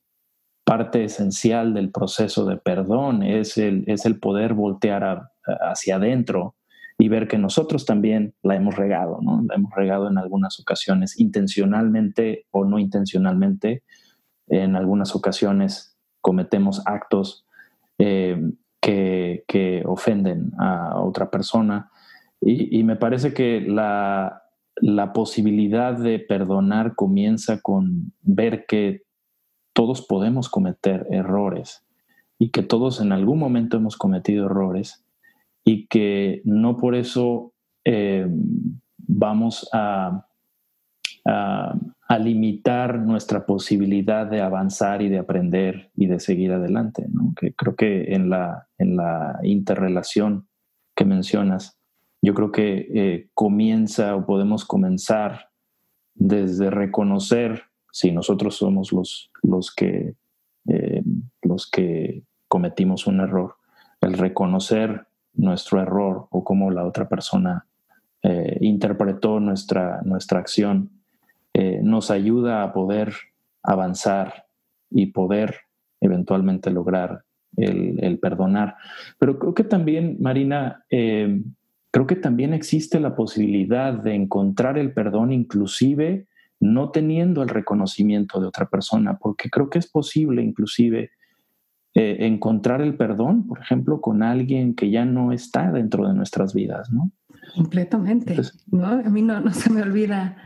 parte 0.67 1.05
esencial 1.05 1.73
del 1.73 1.91
proceso 1.91 2.45
de 2.45 2.57
perdón, 2.57 3.23
es 3.23 3.57
el, 3.57 3.85
es 3.87 4.05
el 4.05 4.19
poder 4.19 4.53
voltear 4.53 5.29
hacia 5.61 5.95
adentro 5.95 6.55
y 6.97 7.07
ver 7.07 7.29
que 7.29 7.37
nosotros 7.37 7.85
también 7.85 8.33
la 8.43 8.57
hemos 8.57 8.75
regado, 8.75 9.19
¿no? 9.21 9.41
La 9.47 9.55
hemos 9.55 9.73
regado 9.73 10.09
en 10.09 10.17
algunas 10.17 10.59
ocasiones, 10.59 11.21
intencionalmente 11.21 12.47
o 12.51 12.65
no 12.65 12.79
intencionalmente. 12.79 13.83
En 14.47 14.75
algunas 14.75 15.15
ocasiones 15.15 15.97
cometemos 16.19 16.81
actos 16.85 17.45
eh, 17.97 18.37
que, 18.81 19.45
que, 19.47 19.83
ofenden 19.85 20.51
a 20.59 20.99
otra 20.99 21.31
persona. 21.31 21.91
y 22.41 22.83
me 22.83 22.97
parece 22.97 23.33
que 23.33 23.61
la, 23.61 24.43
la 24.81 25.13
posibilidad 25.13 25.97
de 25.97 26.19
perdonar 26.19 26.95
comienza 26.95 27.61
con 27.61 28.11
ver 28.21 28.65
que 28.67 29.06
todos 29.77 30.01
podemos 30.01 30.49
cometer 30.49 31.05
errores 31.11 31.85
y 32.39 32.49
que 32.49 32.63
todos 32.63 32.99
en 32.99 33.11
algún 33.11 33.37
momento 33.37 33.77
hemos 33.77 33.95
cometido 33.95 34.47
errores 34.47 35.05
y 35.63 35.85
que 35.85 36.41
no 36.45 36.77
por 36.77 36.95
eso 36.95 37.53
eh, 37.85 38.25
vamos 38.97 39.69
a, 39.71 40.25
a, 41.25 42.17
limitar 42.17 42.97
nuestra 42.97 43.45
posibilidad 43.45 44.25
de 44.25 44.41
avanzar 44.41 45.03
y 45.03 45.09
de 45.09 45.19
aprender 45.19 45.91
y 45.95 46.07
de 46.07 46.19
seguir 46.19 46.53
adelante. 46.53 47.05
Que 47.39 47.53
creo 47.53 47.75
que 47.75 48.15
en 48.15 48.31
la, 48.31 48.67
en 48.79 48.97
la 48.97 49.39
interrelación 49.43 50.47
que 50.95 51.05
mencionas, 51.05 51.77
yo 52.23 52.33
creo 52.33 52.51
que 52.51 52.87
eh, 52.95 53.29
comienza 53.35 54.15
o 54.15 54.25
podemos 54.25 54.65
comenzar 54.65 55.51
desde 56.15 56.71
reconocer 56.71 57.66
si 57.97 58.11
nosotros 58.11 58.55
somos 58.55 58.93
los, 58.93 59.31
los, 59.41 59.73
que, 59.73 60.13
eh, 60.67 61.03
los 61.41 61.65
que 61.65 62.21
cometimos 62.47 63.07
un 63.07 63.21
error, 63.21 63.55
el 64.01 64.13
reconocer 64.13 65.07
nuestro 65.33 65.81
error 65.81 66.27
o 66.29 66.43
cómo 66.43 66.69
la 66.69 66.85
otra 66.85 67.09
persona 67.09 67.65
eh, 68.21 68.59
interpretó 68.61 69.39
nuestra, 69.39 70.01
nuestra 70.03 70.39
acción, 70.39 70.91
nos 71.81 72.11
ayuda 72.11 72.61
a 72.61 72.71
poder 72.71 73.15
avanzar 73.63 74.45
y 74.91 75.07
poder 75.07 75.55
eventualmente 75.99 76.69
lograr 76.69 77.23
el, 77.55 77.97
el 78.03 78.19
perdonar. 78.19 78.75
Pero 79.17 79.39
creo 79.39 79.55
que 79.55 79.63
también, 79.63 80.17
Marina, 80.19 80.85
creo 80.87 82.05
que 82.05 82.15
también 82.15 82.53
existe 82.53 82.99
la 82.99 83.15
posibilidad 83.15 83.91
de 83.91 84.13
encontrar 84.13 84.77
el 84.77 84.93
perdón 84.93 85.33
inclusive 85.33 86.27
no 86.59 86.91
teniendo 86.91 87.43
el 87.43 87.49
reconocimiento 87.49 88.39
de 88.39 88.47
otra 88.47 88.67
persona, 88.67 89.17
porque 89.17 89.49
creo 89.49 89.69
que 89.69 89.79
es 89.79 89.87
posible 89.87 90.41
inclusive 90.41 91.11
eh, 91.93 92.27
encontrar 92.27 92.81
el 92.81 92.95
perdón, 92.95 93.47
por 93.47 93.59
ejemplo, 93.59 94.01
con 94.01 94.21
alguien 94.21 94.75
que 94.75 94.91
ya 94.91 95.05
no 95.05 95.31
está 95.31 95.71
dentro 95.71 96.07
de 96.07 96.13
nuestras 96.13 96.53
vidas, 96.53 96.91
¿no? 96.91 97.11
Completamente. 97.55 98.35
¿no? 98.67 98.85
A 98.85 99.09
mí 99.09 99.21
no, 99.21 99.39
no 99.39 99.51
se 99.51 99.71
me 99.71 99.81
olvida, 99.81 100.37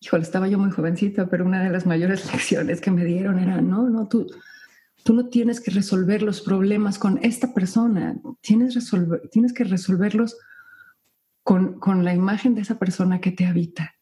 híjole, 0.00 0.24
estaba 0.24 0.48
yo 0.48 0.58
muy 0.58 0.70
jovencita, 0.70 1.28
pero 1.28 1.44
una 1.44 1.62
de 1.62 1.70
las 1.70 1.86
mayores 1.86 2.26
lecciones 2.32 2.80
que 2.80 2.90
me 2.90 3.04
dieron 3.04 3.38
era, 3.38 3.60
no, 3.60 3.88
no, 3.88 4.08
tú, 4.08 4.26
tú 5.04 5.14
no 5.14 5.28
tienes 5.28 5.60
que 5.60 5.70
resolver 5.70 6.22
los 6.22 6.40
problemas 6.40 6.98
con 6.98 7.20
esta 7.22 7.54
persona, 7.54 8.16
tienes, 8.40 8.74
resolver, 8.74 9.28
tienes 9.30 9.52
que 9.52 9.62
resolverlos 9.64 10.36
con, 11.44 11.78
con, 11.78 12.04
la 12.04 12.14
imagen 12.14 12.56
de 12.56 12.62
esa 12.62 12.80
persona 12.80 13.20
que 13.20 13.30
te 13.30 13.46
habita. 13.46 13.94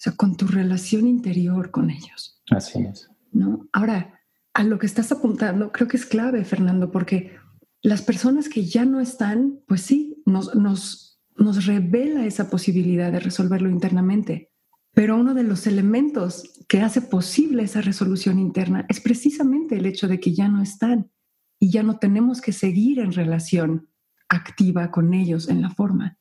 O 0.00 0.02
sea, 0.02 0.14
con 0.14 0.34
tu 0.34 0.46
relación 0.46 1.06
interior 1.06 1.70
con 1.70 1.90
ellos. 1.90 2.42
Así 2.50 2.80
es. 2.80 3.10
¿no? 3.32 3.68
Ahora, 3.70 4.18
a 4.54 4.64
lo 4.64 4.78
que 4.78 4.86
estás 4.86 5.12
apuntando, 5.12 5.72
creo 5.72 5.88
que 5.88 5.98
es 5.98 6.06
clave, 6.06 6.42
Fernando, 6.46 6.90
porque 6.90 7.36
las 7.82 8.00
personas 8.00 8.48
que 8.48 8.64
ya 8.64 8.86
no 8.86 9.00
están, 9.00 9.60
pues 9.66 9.82
sí, 9.82 10.22
nos, 10.24 10.54
nos, 10.54 11.20
nos 11.36 11.66
revela 11.66 12.24
esa 12.24 12.48
posibilidad 12.48 13.12
de 13.12 13.20
resolverlo 13.20 13.68
internamente. 13.68 14.50
Pero 14.94 15.18
uno 15.18 15.34
de 15.34 15.42
los 15.42 15.66
elementos 15.66 16.64
que 16.66 16.80
hace 16.80 17.02
posible 17.02 17.62
esa 17.62 17.82
resolución 17.82 18.38
interna 18.38 18.86
es 18.88 19.00
precisamente 19.00 19.76
el 19.76 19.84
hecho 19.84 20.08
de 20.08 20.18
que 20.18 20.32
ya 20.34 20.48
no 20.48 20.62
están 20.62 21.10
y 21.58 21.70
ya 21.70 21.82
no 21.82 21.98
tenemos 21.98 22.40
que 22.40 22.52
seguir 22.52 23.00
en 23.00 23.12
relación 23.12 23.90
activa 24.30 24.90
con 24.90 25.12
ellos 25.12 25.50
en 25.50 25.60
la 25.60 25.68
forma. 25.68 26.18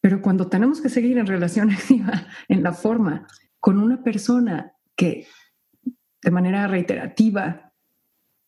Pero 0.00 0.22
cuando 0.22 0.48
tenemos 0.48 0.80
que 0.80 0.88
seguir 0.88 1.18
en 1.18 1.26
relación 1.26 1.70
activa 1.70 2.26
en 2.48 2.62
la 2.62 2.72
forma 2.72 3.26
con 3.60 3.78
una 3.78 4.02
persona 4.02 4.72
que 4.96 5.26
de 6.22 6.30
manera 6.30 6.66
reiterativa 6.66 7.72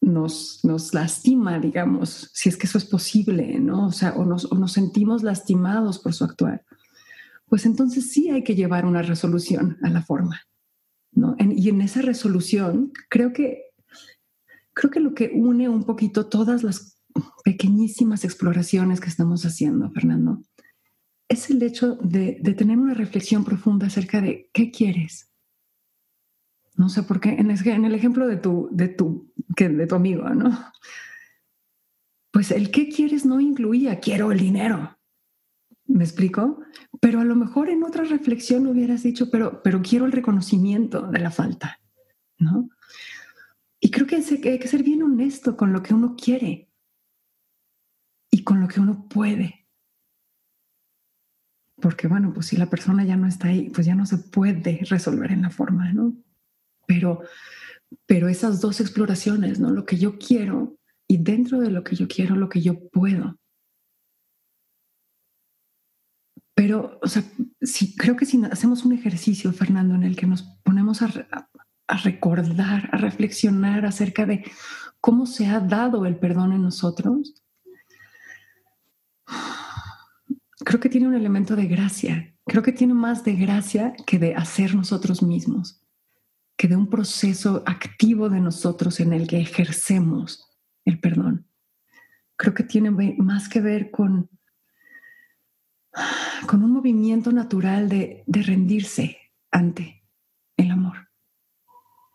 nos, 0.00 0.60
nos 0.64 0.94
lastima, 0.94 1.58
digamos, 1.58 2.30
si 2.32 2.48
es 2.48 2.56
que 2.56 2.66
eso 2.66 2.78
es 2.78 2.84
posible, 2.84 3.58
¿no? 3.60 3.88
O 3.88 3.92
sea, 3.92 4.14
o 4.14 4.24
nos, 4.24 4.50
nos 4.52 4.72
sentimos 4.72 5.22
lastimados 5.22 5.98
por 5.98 6.14
su 6.14 6.24
actuar, 6.24 6.64
pues 7.48 7.66
entonces 7.66 8.10
sí 8.10 8.30
hay 8.30 8.42
que 8.42 8.54
llevar 8.54 8.86
una 8.86 9.02
resolución 9.02 9.76
a 9.82 9.90
la 9.90 10.02
forma, 10.02 10.40
¿no? 11.12 11.36
y 11.38 11.68
en 11.68 11.80
esa 11.80 12.00
resolución, 12.00 12.92
creo 13.08 13.32
que, 13.32 13.64
creo 14.72 14.90
que 14.90 15.00
lo 15.00 15.14
que 15.14 15.32
une 15.34 15.68
un 15.68 15.84
poquito 15.84 16.26
todas 16.26 16.62
las 16.62 17.00
pequeñísimas 17.44 18.24
exploraciones 18.24 19.00
que 19.00 19.08
estamos 19.08 19.44
haciendo, 19.44 19.90
Fernando, 19.90 20.40
es 21.30 21.48
el 21.48 21.62
hecho 21.62 21.96
de, 22.02 22.32
tener 22.58 22.76
una 22.76 22.92
reflexión 22.92 23.44
profunda 23.44 23.86
acerca 23.86 24.20
de 24.20 24.50
qué 24.52 24.72
quieres, 24.72 25.32
no 26.74 26.88
sé 26.88 27.04
por 27.04 27.20
qué, 27.20 27.30
en, 27.30 27.50
el 27.50 27.94
ejemplo 27.94 28.26
de 28.26 28.36
tu, 28.36 28.68
de 28.72 28.88
tu, 28.88 29.32
que, 29.54 29.68
de 29.68 29.86
tu 29.86 29.94
amigo, 29.94 30.28
¿no? 30.30 30.50
Pues 32.32 32.50
el 32.50 32.70
qué 32.70 32.88
quieres 32.88 33.24
no 33.24 33.40
incluía 33.40 34.00
quiero 34.00 34.32
el 34.32 34.38
dinero. 34.38 34.98
¿Me 35.86 36.04
explico? 36.04 36.62
Pero 37.00 37.20
a 37.20 37.24
lo 37.24 37.36
mejor 37.36 37.68
en 37.68 37.84
otra 37.84 38.04
reflexión 38.04 38.66
hubieras 38.66 39.02
dicho, 39.02 39.30
pero, 39.30 39.62
pero 39.62 39.82
quiero 39.82 40.06
el 40.06 40.12
reconocimiento 40.12 41.02
de 41.02 41.18
la 41.18 41.30
falta, 41.30 41.80
¿no? 42.38 42.70
Y 43.78 43.90
creo 43.90 44.06
que 44.06 44.16
hay 44.16 44.58
que 44.58 44.68
ser 44.68 44.82
bien 44.82 45.02
honesto 45.02 45.56
con 45.56 45.72
lo 45.72 45.82
que 45.82 45.94
uno 45.94 46.16
quiere 46.16 46.70
y 48.30 48.42
con 48.42 48.60
lo 48.60 48.68
que 48.68 48.80
uno 48.80 49.08
puede. 49.08 49.59
Porque 51.80 52.08
bueno, 52.08 52.32
pues 52.32 52.46
si 52.46 52.56
la 52.56 52.66
persona 52.66 53.04
ya 53.04 53.16
no 53.16 53.26
está 53.26 53.48
ahí, 53.48 53.70
pues 53.70 53.86
ya 53.86 53.94
no 53.94 54.06
se 54.06 54.18
puede 54.18 54.80
resolver 54.88 55.32
en 55.32 55.42
la 55.42 55.50
forma, 55.50 55.92
¿no? 55.92 56.14
pero, 56.90 57.22
pero 58.04 58.28
esas 58.28 58.60
dos 58.60 58.80
exploraciones, 58.80 59.60
¿no? 59.60 59.70
Lo 59.70 59.86
que 59.86 59.96
yo 59.96 60.18
quiero 60.18 60.76
y 61.06 61.18
dentro 61.18 61.60
de 61.60 61.70
lo 61.70 61.84
que 61.84 61.94
yo 61.94 62.08
quiero, 62.08 62.34
lo 62.34 62.48
que 62.48 62.60
yo 62.60 62.88
puedo. 62.88 63.38
Pero, 66.56 66.98
o 67.00 67.06
sea, 67.06 67.22
si, 67.62 67.94
creo 67.94 68.16
que 68.16 68.26
si 68.26 68.42
hacemos 68.44 68.84
un 68.84 68.92
ejercicio, 68.92 69.52
Fernando, 69.52 69.94
en 69.94 70.02
el 70.02 70.16
que 70.16 70.26
nos 70.26 70.42
ponemos 70.64 71.00
a 71.00 71.48
recordar, 72.02 72.88
a 72.90 72.96
reflexionar 72.96 73.86
acerca 73.86 74.26
de 74.26 74.44
cómo 75.00 75.26
se 75.26 75.46
ha 75.46 75.60
dado 75.60 76.06
el 76.06 76.16
perdón 76.16 76.52
en 76.54 76.62
nosotros, 76.62 77.40
creo 80.70 80.78
que 80.78 80.88
tiene 80.88 81.08
un 81.08 81.16
elemento 81.16 81.56
de 81.56 81.66
gracia. 81.66 82.32
Creo 82.46 82.62
que 82.62 82.70
tiene 82.70 82.94
más 82.94 83.24
de 83.24 83.34
gracia 83.34 83.92
que 84.06 84.20
de 84.20 84.36
hacer 84.36 84.76
nosotros 84.76 85.20
mismos 85.20 85.84
que 86.56 86.68
de 86.68 86.76
un 86.76 86.88
proceso 86.88 87.64
activo 87.66 88.28
de 88.28 88.38
nosotros 88.38 89.00
en 89.00 89.12
el 89.12 89.26
que 89.26 89.40
ejercemos 89.40 90.48
el 90.84 91.00
perdón. 91.00 91.48
Creo 92.36 92.54
que 92.54 92.62
tiene 92.62 92.92
más 93.18 93.48
que 93.48 93.60
ver 93.60 93.90
con, 93.90 94.30
con 96.46 96.62
un 96.62 96.70
movimiento 96.70 97.32
natural 97.32 97.88
de, 97.88 98.22
rendirse 98.28 99.18
ante 99.50 100.04
el 100.56 100.70
amor, 100.70 101.08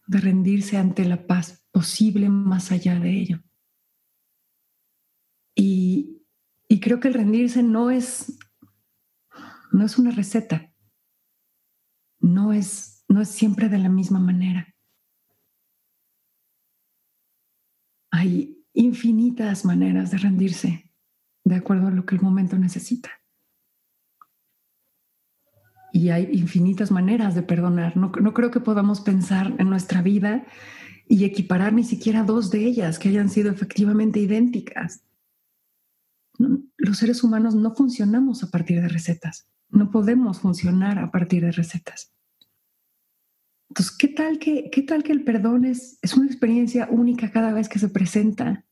de 0.07 0.19
rendirse 0.19 0.77
ante 0.77 1.03
la 1.03 1.27
paz 1.27 1.67
posible 1.73 2.29
más 2.29 2.71
allá 2.71 3.01
de 3.01 3.09
ello. 3.09 3.43
Y, 5.55 6.21
y 6.69 6.79
creo 6.79 7.01
que 7.01 7.09
el 7.09 7.15
rendirse 7.15 7.61
no 7.61 7.91
es, 7.91 8.37
no 9.75 9.85
es 9.85 9.97
una 9.97 10.11
receta, 10.11 10.71
no 12.19 12.53
es 12.53 12.95
no 13.07 13.21
es 13.21 13.29
siempre 13.29 13.69
de 13.69 13.77
la 13.77 13.89
misma 13.89 14.19
manera. 14.19 14.73
Hay 18.11 18.65
infinitas 18.73 19.65
maneras 19.65 20.11
de 20.11 20.17
rendirse 20.17 20.91
de 21.43 21.55
acuerdo 21.55 21.88
a 21.88 21.91
lo 21.91 22.05
que 22.05 22.15
el 22.15 22.21
momento 22.21 22.57
necesita. 22.57 23.11
Y 25.91 26.09
hay 26.09 26.29
infinitas 26.33 26.91
maneras 26.91 27.35
de 27.35 27.43
perdonar. 27.43 27.95
No, 27.95 28.11
creo 28.11 28.51
que 28.51 28.59
podamos 28.59 29.01
pensar 29.01 29.53
en 29.59 29.69
nuestra 29.69 30.01
vida 30.01 30.45
y 31.07 31.23
equiparar 31.23 31.73
ni 31.73 31.83
siquiera 31.83 32.23
dos 32.23 32.49
de 32.49 32.65
ellas 32.65 32.97
que 32.97 33.09
hayan 33.09 33.29
sido 33.29 33.51
efectivamente 33.51 34.19
idénticas. 34.19 35.05
Los 36.85 36.99
seres 36.99 37.23
humanos 37.23 37.55
no 37.55 37.73
funcionamos 37.73 38.43
a 38.43 38.51
partir 38.51 38.79
de 38.79 38.87
recetas. 38.87 39.47
No 39.69 39.89
podemos 39.89 40.39
funcionar 40.39 40.99
a 40.99 41.09
partir 41.09 41.43
de 41.43 41.51
recetas. 41.51 42.13
Entonces, 43.69 43.97
¿qué 43.97 44.07
tal 44.07 44.37
que, 44.37 44.69
qué 44.69 44.83
tal 44.83 45.01
que 45.01 45.11
el 45.11 45.23
perdón 45.23 45.65
es, 45.65 45.97
es 46.03 46.15
una 46.15 46.27
experiencia 46.27 46.87
única 46.91 47.31
cada 47.31 47.53
vez 47.53 47.69
que 47.69 47.79
se 47.79 47.89
presenta? 47.89 48.65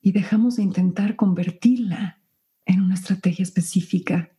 Y 0.00 0.12
dejamos 0.12 0.56
de 0.56 0.62
intentar 0.62 1.14
convertirla 1.14 2.22
en 2.64 2.80
una 2.80 2.94
estrategia 2.94 3.42
específica 3.42 4.34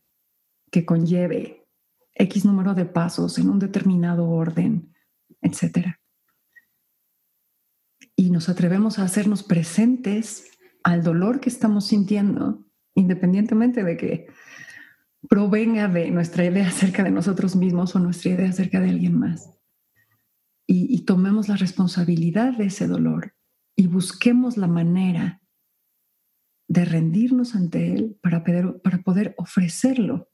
que 0.71 0.85
conlleve 0.85 1.67
X 2.15 2.45
número 2.45 2.73
de 2.73 2.85
pasos 2.85 3.37
en 3.37 3.47
un 3.47 3.59
determinado 3.59 4.27
orden, 4.27 4.91
etc. 5.41 5.97
Y 8.15 8.31
nos 8.31 8.49
atrevemos 8.49 8.97
a 8.97 9.03
hacernos 9.03 9.43
presentes 9.43 10.49
al 10.83 11.03
dolor 11.03 11.39
que 11.39 11.49
estamos 11.49 11.87
sintiendo, 11.87 12.65
independientemente 12.95 13.83
de 13.83 13.97
que 13.97 14.27
provenga 15.29 15.87
de 15.87 16.11
nuestra 16.11 16.45
idea 16.45 16.67
acerca 16.67 17.03
de 17.03 17.11
nosotros 17.11 17.55
mismos 17.55 17.95
o 17.95 17.99
nuestra 17.99 18.31
idea 18.31 18.49
acerca 18.49 18.79
de 18.79 18.89
alguien 18.89 19.17
más. 19.17 19.49
Y, 20.65 21.05
tomemos 21.05 21.49
la 21.49 21.57
responsabilidad 21.57 22.57
de 22.57 22.65
ese 22.65 22.87
dolor 22.87 23.35
y 23.75 23.87
busquemos 23.87 24.57
la 24.57 24.67
manera 24.67 25.41
de 26.67 26.85
rendirnos 26.85 27.53
ante 27.53 27.93
él 27.93 28.17
para 28.21 28.43
poder, 28.43 28.81
para 28.81 28.99
poder 28.99 29.35
ofrecerlo 29.37 30.29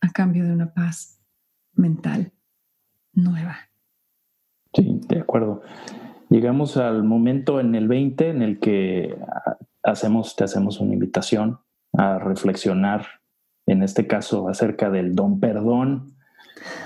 a 0.00 0.10
cambio 0.10 0.44
de 0.44 0.52
una 0.52 0.74
paz 0.74 1.22
mental 1.74 2.32
nueva. 3.12 3.56
Sí, 4.74 5.00
de 5.08 5.20
acuerdo. 5.20 5.62
Llegamos 6.28 6.76
al 6.76 7.04
momento 7.04 7.60
en 7.60 7.74
el 7.74 7.88
20 7.88 8.28
en 8.28 8.42
el 8.42 8.58
que 8.58 9.16
hacemos, 9.82 10.36
te 10.36 10.44
hacemos 10.44 10.80
una 10.80 10.94
invitación 10.94 11.58
a 11.92 12.18
reflexionar 12.18 13.06
en 13.66 13.82
este 13.82 14.06
caso 14.06 14.48
acerca 14.48 14.90
del 14.90 15.14
don 15.14 15.40
perdón, 15.40 16.14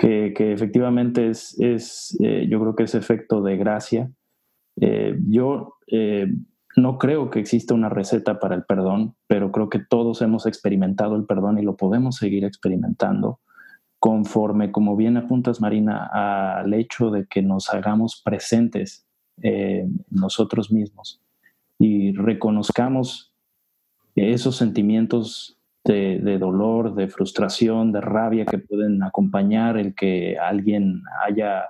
que, 0.00 0.52
efectivamente 0.52 1.28
es, 1.28 1.59
es 1.61 2.16
eh, 2.20 2.46
yo 2.48 2.61
creo 2.61 2.74
que 2.74 2.83
es 2.85 2.94
efecto 2.94 3.40
de 3.42 3.57
gracia. 3.57 4.11
Eh, 4.81 5.16
yo 5.28 5.74
eh, 5.87 6.26
no 6.76 6.98
creo 6.98 7.31
que 7.31 7.38
exista 7.38 7.74
una 7.74 7.88
receta 7.88 8.40
para 8.40 8.55
el 8.55 8.64
perdón, 8.64 9.14
pero 9.28 9.52
creo 9.52 9.68
que 9.68 9.78
todos 9.78 10.22
hemos 10.22 10.46
experimentado 10.46 11.14
el 11.16 11.24
perdón 11.24 11.59
y 11.59 11.62
lo 11.62 11.76
podemos 11.76 12.16
seguir 12.16 12.44
experimentando 12.44 13.40
conforme, 13.98 14.72
como 14.72 14.96
bien 14.96 15.16
apuntas, 15.16 15.61
Marina, 15.61 16.11
al 16.12 16.74
hecho 16.74 17.12
de 17.12 17.26
que 17.26 17.42
nos 17.42 17.72
hagamos 17.72 18.20
presentes 18.24 19.07
nosotros 20.11 20.72
mismos 20.72 21.21
y 21.78 22.12
reconozcamos 22.12 23.32
esos 24.14 24.56
sentimientos 24.56 25.58
de, 25.85 26.38
dolor, 26.38 26.94
de 26.94 27.08
frustración, 27.08 27.92
de 27.92 28.00
rabia 28.00 28.46
que 28.46 28.58
pueden 28.58 29.02
acompañar 29.02 29.76
el 29.76 29.94
que 29.94 30.38
alguien 30.38 31.02
haya 31.26 31.64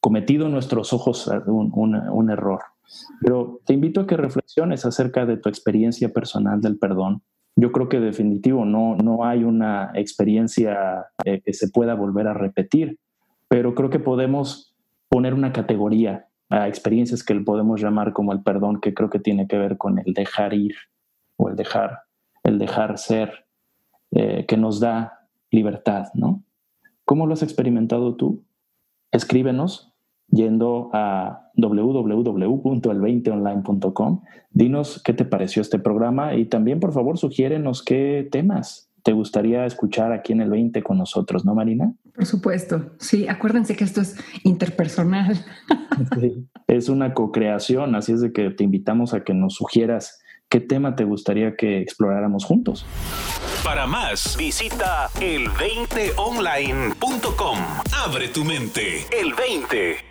cometido 0.00 0.46
en 0.46 0.52
nuestros 0.52 0.92
ojos 0.92 1.30
un, 1.46 2.30
error. 2.30 2.60
Pero 3.20 3.60
te 3.64 3.74
invito 3.74 4.00
a 4.00 4.06
que 4.06 4.16
reflexiones 4.16 4.84
acerca 4.84 5.26
de 5.26 5.36
tu 5.36 5.48
experiencia 5.48 6.08
personal 6.08 6.60
del 6.60 6.78
perdón. 6.78 7.22
Yo 7.54 7.72
creo 7.72 7.88
que 7.88 8.00
definitivo 8.00 8.64
no, 8.64 8.96
no 8.96 9.24
hay 9.24 9.44
una 9.44 9.92
experiencia 9.94 11.06
eh, 11.24 11.40
que 11.44 11.52
se 11.52 11.68
pueda 11.68 11.94
volver 11.94 12.26
a 12.26 12.34
repetir, 12.34 12.98
pero 13.48 13.74
creo 13.74 13.90
que 13.90 13.98
podemos 13.98 14.74
poner 15.08 15.34
una 15.34 15.52
categoría 15.52 16.29
a 16.50 16.68
experiencias 16.68 17.24
que 17.24 17.34
podemos 17.36 17.80
llamar 17.80 18.12
como 18.12 18.32
el 18.32 18.42
perdón, 18.42 18.80
que 18.80 18.92
creo 18.92 19.08
que 19.08 19.20
tiene 19.20 19.46
que 19.46 19.56
ver 19.56 19.78
con 19.78 20.00
el 20.00 20.12
dejar 20.12 20.52
ir 20.52 20.74
o 21.36 21.48
el 21.48 21.54
dejar, 21.56 22.00
el 22.42 22.58
dejar 22.58 22.98
ser, 22.98 23.46
eh, 24.10 24.44
que 24.46 24.56
nos 24.56 24.80
da 24.80 25.28
libertad, 25.50 26.08
¿no? 26.14 26.42
¿Cómo 27.04 27.26
lo 27.26 27.34
has 27.34 27.42
experimentado 27.42 28.16
tú? 28.16 28.42
Escríbenos 29.12 29.92
yendo 30.28 30.88
a 30.92 31.50
www.el20online.com. 31.56 34.22
Dinos 34.50 35.02
qué 35.04 35.12
te 35.12 35.24
pareció 35.24 35.62
este 35.62 35.78
programa 35.78 36.34
y 36.34 36.46
también, 36.46 36.80
por 36.80 36.92
favor, 36.92 37.16
sugiérenos 37.18 37.84
qué 37.84 38.28
temas 38.30 38.89
te 39.02 39.12
gustaría 39.12 39.66
escuchar 39.66 40.12
aquí 40.12 40.32
en 40.32 40.40
el 40.40 40.50
20 40.50 40.82
con 40.82 40.98
nosotros, 40.98 41.44
¿no, 41.44 41.54
Marina? 41.54 41.92
Por 42.14 42.26
supuesto. 42.26 42.90
Sí, 42.98 43.28
acuérdense 43.28 43.76
que 43.76 43.84
esto 43.84 44.00
es 44.00 44.16
interpersonal. 44.44 45.44
es 46.66 46.88
una 46.88 47.14
co-creación, 47.14 47.94
así 47.94 48.12
es 48.12 48.20
de 48.20 48.32
que 48.32 48.50
te 48.50 48.64
invitamos 48.64 49.14
a 49.14 49.22
que 49.24 49.34
nos 49.34 49.54
sugieras 49.54 50.20
qué 50.48 50.58
tema 50.60 50.96
te 50.96 51.04
gustaría 51.04 51.54
que 51.56 51.80
exploráramos 51.80 52.44
juntos. 52.44 52.84
Para 53.64 53.86
más, 53.86 54.36
visita 54.36 55.08
el20online.com. 55.20 57.58
Abre 58.04 58.28
tu 58.28 58.44
mente. 58.44 59.06
El 59.12 59.32
20 59.34 60.09